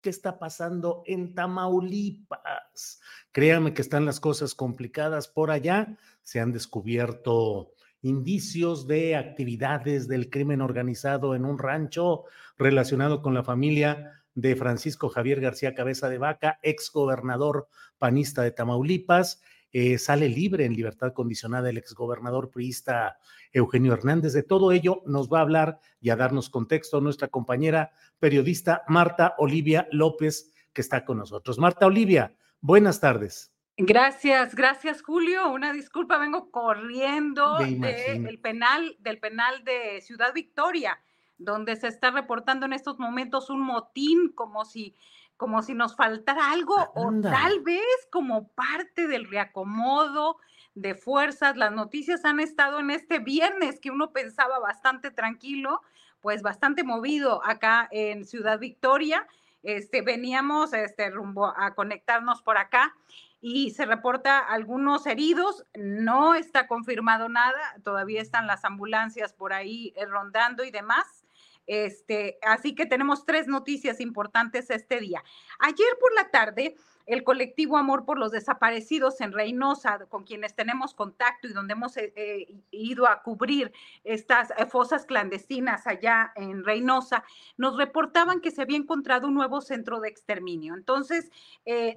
[0.00, 3.00] ¿Qué está pasando en Tamaulipas?
[3.32, 5.98] Créame que están las cosas complicadas por allá.
[6.22, 12.24] Se han descubierto indicios de actividades del crimen organizado en un rancho
[12.56, 18.52] relacionado con la familia de Francisco Javier García Cabeza de Vaca, ex gobernador panista de
[18.52, 19.42] Tamaulipas.
[19.72, 23.18] Eh, sale libre en libertad condicionada el exgobernador priista
[23.52, 24.32] Eugenio Hernández.
[24.32, 29.34] De todo ello nos va a hablar y a darnos contexto nuestra compañera periodista Marta
[29.38, 31.58] Olivia López, que está con nosotros.
[31.58, 33.52] Marta Olivia, buenas tardes.
[33.76, 35.48] Gracias, gracias Julio.
[35.50, 41.00] Una disculpa, vengo corriendo del penal, del penal de Ciudad Victoria,
[41.38, 44.96] donde se está reportando en estos momentos un motín como si
[45.40, 47.80] como si nos faltara algo o tal vez
[48.12, 50.36] como parte del reacomodo
[50.74, 51.56] de fuerzas.
[51.56, 55.80] Las noticias han estado en este viernes que uno pensaba bastante tranquilo,
[56.20, 59.26] pues bastante movido acá en Ciudad Victoria.
[59.62, 62.94] Este, veníamos este, rumbo a conectarnos por acá
[63.40, 69.94] y se reporta algunos heridos, no está confirmado nada, todavía están las ambulancias por ahí
[69.96, 71.19] eh, rondando y demás.
[71.66, 75.22] Este, así que tenemos tres noticias importantes este día.
[75.60, 76.74] Ayer por la tarde,
[77.06, 81.96] el colectivo Amor por los Desaparecidos en Reynosa, con quienes tenemos contacto y donde hemos
[81.96, 83.72] eh, eh, ido a cubrir
[84.04, 87.24] estas eh, fosas clandestinas allá en Reynosa,
[87.56, 90.74] nos reportaban que se había encontrado un nuevo centro de exterminio.
[90.74, 91.30] Entonces,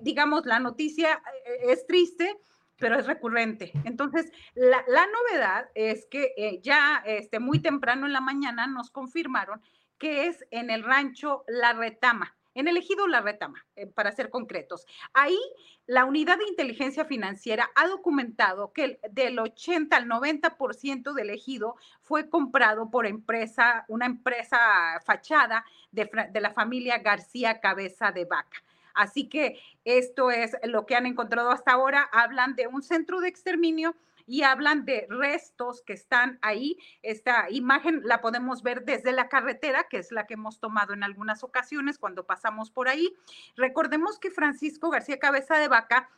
[0.02, 1.22] digamos, la noticia
[1.64, 2.38] es triste
[2.78, 3.72] pero es recurrente.
[3.86, 9.62] Entonces, la, novedad es que eh, ya este, muy temprano en la mañana nos confirmaron
[9.98, 14.30] que es en el rancho La Retama, en el ejido La Retama, eh, para ser
[14.30, 14.86] concretos.
[15.14, 15.40] Ahí
[15.86, 22.30] la unidad de inteligencia financiera ha documentado que del 80 al 90% del ejido fue
[22.30, 24.58] comprado por empresa, una empresa
[25.06, 28.64] fachada de, de la familia García Cabeza de Vaca.
[28.94, 32.10] Así que esto es lo que han encontrado hasta ahora.
[32.12, 33.96] Hablan de un centro de exterminio
[34.26, 36.78] y hablan de restos que están ahí.
[37.02, 41.04] Esta imagen la podemos ver desde la carretera, que es la que hemos tomado en
[41.04, 43.14] algunas ocasiones cuando pasamos por ahí.
[43.56, 46.10] Recordemos que Francisco García Cabeza de Vaca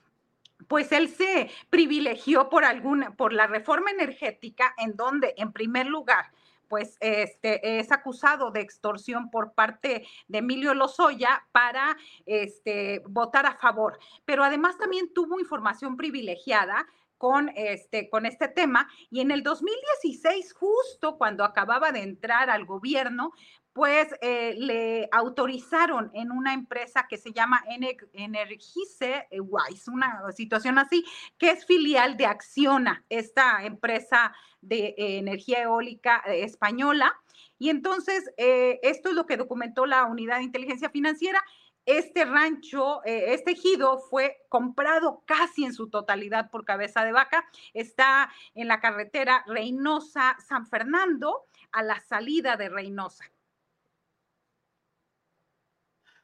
[0.67, 6.31] pues él se privilegió por alguna, por la reforma energética, en donde, en primer lugar,
[6.67, 13.55] pues este, es acusado de extorsión por parte de Emilio Lozoya para este, votar a
[13.55, 13.99] favor.
[14.25, 16.85] Pero además también tuvo información privilegiada
[17.25, 22.65] con este, con este tema y en el 2016, justo cuando acababa de entrar al
[22.67, 23.33] gobierno,
[23.73, 27.63] pues eh, le autorizaron en una empresa que se llama
[28.13, 31.03] Energice Wise, una situación así,
[31.39, 34.31] que es filial de Acciona, esta empresa
[34.61, 37.11] de eh, energía eólica eh, española.
[37.57, 41.41] Y entonces, esto es lo que documentó la unidad de inteligencia financiera.
[41.85, 47.45] Este rancho, este ejido fue comprado casi en su totalidad por cabeza de vaca.
[47.73, 53.25] Está en la carretera Reynosa-San Fernando, a la salida de Reynosa.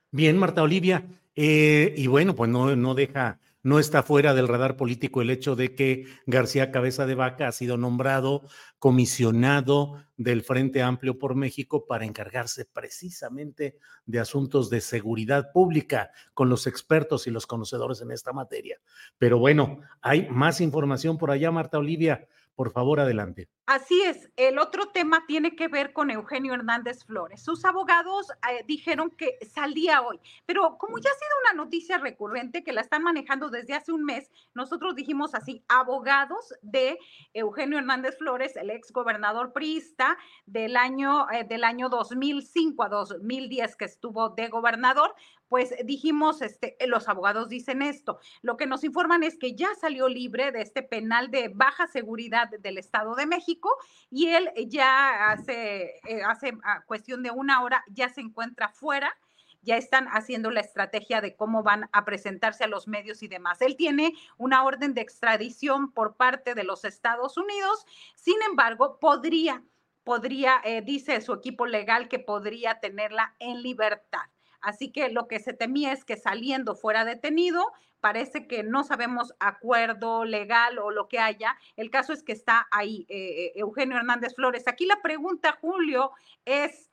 [0.10, 1.04] Bien, Marta Olivia.
[1.36, 5.56] Eh, y bueno, pues no, no deja, no está fuera del radar político el hecho
[5.56, 8.48] de que García Cabeza de Vaca ha sido nombrado
[8.80, 16.50] comisionado del Frente Amplio por México para encargarse precisamente de asuntos de seguridad pública con
[16.50, 18.80] los expertos y los conocedores en esta materia.
[19.18, 22.28] Pero bueno, hay más información por allá, Marta Olivia
[22.62, 23.50] Por favor, adelante.
[23.66, 24.30] Así es.
[24.36, 27.42] El otro tema tiene que ver con Eugenio Hernández Flores.
[27.44, 32.64] Sus abogados eh, dijeron que salía hoy, pero como ya ha sido una noticia recurrente
[32.64, 37.00] que la están manejando desde hace un mes, nosotros dijimos así, abogados de
[37.34, 43.76] Eugenio Hernández Flores, el ex gobernador priista del año, eh, del año 2005 a 2010
[43.76, 45.16] que estuvo de gobernador,
[45.52, 48.22] pues dijimos, este, los abogados dicen esto.
[48.42, 52.48] Lo que nos informan es que ya salió libre de este penal de baja seguridad
[52.48, 53.70] del Estado de México
[54.10, 59.14] y él ya hace, eh, hace ah, cuestión de una hora ya se encuentra fuera
[59.62, 63.62] ya están haciendo la estrategia de cómo van a presentarse a los medios y demás.
[63.62, 69.62] Él tiene una orden de extradición por parte de los Estados Unidos, sin embargo, podría,
[70.06, 74.30] podría, eh, dice su equipo legal que podría tenerla en libertad.
[74.62, 79.34] Así que lo que se temía es que saliendo fuera detenido, parece que no sabemos
[79.40, 81.58] acuerdo legal o lo que haya.
[81.76, 84.68] El caso es que está ahí eh, eh, Eugenio Hernández Flores.
[84.68, 86.12] Aquí la pregunta, Julio,
[86.46, 86.92] es,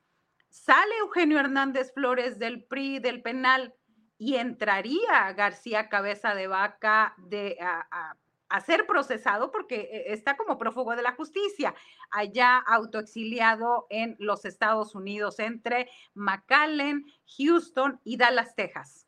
[0.51, 3.75] ¿sale Eugenio Hernández Flores del PRI, del penal,
[4.19, 8.17] y entraría García Cabeza de Vaca de, a
[8.65, 11.75] ser procesado porque eh, está como prófugo de la justicia,
[12.11, 17.07] allá autoexiliado en los Estados Unidos, entre McAllen,
[17.37, 19.07] Houston y Dallas, Texas.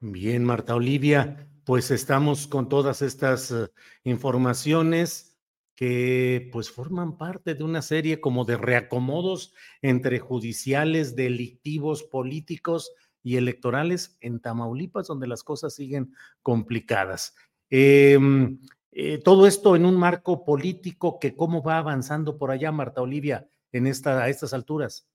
[0.00, 3.68] Bien, Marta Olivia, pues estamos con todas estas eh,
[4.02, 5.34] informaciones
[5.74, 13.36] que pues forman parte de una serie como de reacomodos entre judiciales, delictivos, políticos y
[13.38, 17.34] electorales en Tamaulipas, donde las cosas siguen complicadas.
[17.70, 18.58] Em,
[18.92, 23.48] eh, todo esto en un marco político que cómo va avanzando por allá, Marta Olivia,
[23.72, 25.08] en esta, a estas alturas.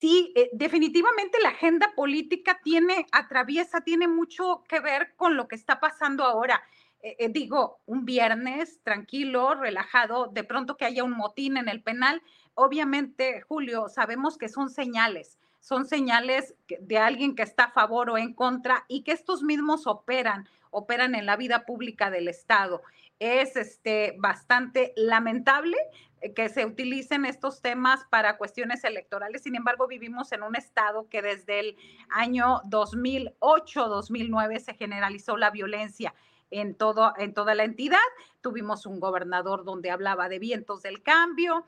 [0.00, 5.56] Sí, eh, definitivamente la agenda política tiene, atraviesa, tiene mucho que ver con lo que
[5.56, 6.62] está pasando ahora.
[7.02, 12.22] Eh, digo, un viernes tranquilo, relajado, de pronto que haya un motín en el penal.
[12.54, 18.18] Obviamente, Julio, sabemos que son señales, son señales de alguien que está a favor o
[18.18, 22.82] en contra y que estos mismos operan operan en la vida pública del Estado.
[23.18, 25.76] Es este, bastante lamentable
[26.20, 29.42] eh, que se utilicen estos temas para cuestiones electorales.
[29.42, 31.76] Sin embargo, vivimos en un estado que desde el
[32.10, 36.14] año 2008-2009 se generalizó la violencia
[36.50, 37.98] en, todo, en toda la entidad.
[38.40, 41.64] Tuvimos un gobernador donde hablaba de vientos del cambio,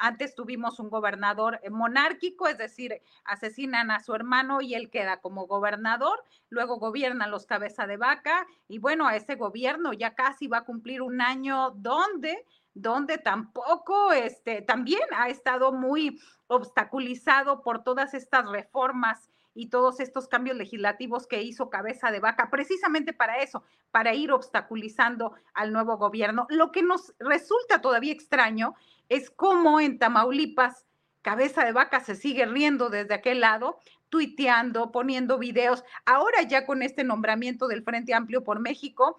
[0.00, 5.20] antes tuvimos un gobernador eh, monárquico, es decir, asesinan a su hermano y él queda
[5.20, 10.46] como gobernador, luego gobiernan los cabeza de vaca y bueno, a ese gobierno ya casi
[10.46, 12.44] va a cumplir un año donde
[12.74, 20.26] donde tampoco, este, también ha estado muy obstaculizado por todas estas reformas y todos estos
[20.26, 25.96] cambios legislativos que hizo Cabeza de Vaca, precisamente para eso, para ir obstaculizando al nuevo
[25.96, 26.46] gobierno.
[26.50, 28.74] Lo que nos resulta todavía extraño
[29.08, 30.84] es cómo en Tamaulipas
[31.22, 33.78] Cabeza de Vaca se sigue riendo desde aquel lado,
[34.10, 35.82] tuiteando, poniendo videos.
[36.04, 39.18] Ahora ya con este nombramiento del Frente Amplio por México,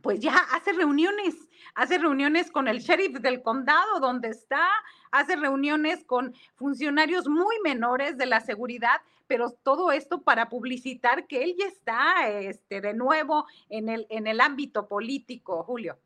[0.00, 1.34] pues ya hace reuniones,
[1.74, 4.66] hace reuniones con el sheriff del condado donde está,
[5.10, 11.42] hace reuniones con funcionarios muy menores de la seguridad, pero todo esto para publicitar que
[11.42, 15.98] él ya está este, de nuevo en el, en el ámbito político, Julio.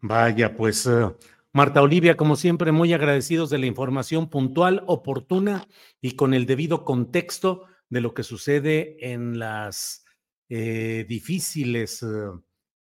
[0.00, 1.10] Vaya, pues eh,
[1.56, 5.66] Marta Olivia, como siempre, muy agradecidos de la información puntual, oportuna
[6.02, 10.04] y con el debido contexto de lo que sucede en las
[10.50, 12.04] eh, difíciles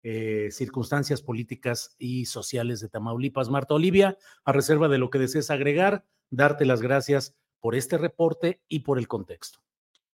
[0.02, 3.50] eh, circunstancias políticas y sociales de Tamaulipas.
[3.50, 8.62] Marta Olivia, a reserva de lo que desees agregar, darte las gracias por este reporte
[8.68, 9.62] y por el contexto.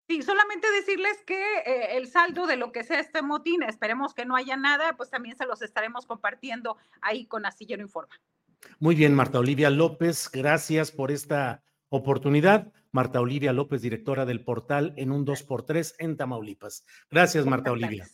[0.08, 4.26] Sí, solamente decirles que eh, el saldo de lo que sea este motín, esperemos que
[4.26, 8.14] no haya nada, pues también se los estaremos compartiendo ahí con Astillero Informa.
[8.80, 12.72] Muy bien, Marta Olivia López, gracias por esta oportunidad.
[12.92, 16.86] Marta Olivia López, directora del portal en un 2x3 en Tamaulipas.
[17.10, 18.08] Gracias, Marta Olivia.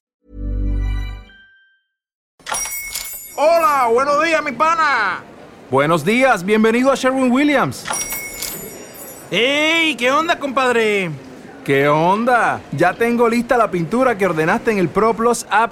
[3.36, 5.24] Hola, buenos días, mi pana.
[5.70, 7.86] Buenos días, bienvenido a Sherwin Williams.
[9.32, 9.96] ¡Ey!
[9.96, 11.12] ¿Qué onda, compadre?
[11.64, 12.62] ¿Qué onda?
[12.72, 15.72] Ya tengo lista la pintura que ordenaste en el ProPlus app.